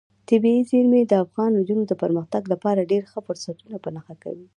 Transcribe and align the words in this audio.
طبیعي 0.29 0.61
زیرمې 0.69 1.01
د 1.07 1.13
افغان 1.23 1.49
نجونو 1.59 1.83
د 1.87 1.93
پرمختګ 2.03 2.43
لپاره 2.53 2.87
ډېر 2.91 3.03
ښه 3.11 3.19
فرصتونه 3.27 3.77
په 3.83 3.89
نښه 3.95 4.15
کوي. 4.23 4.47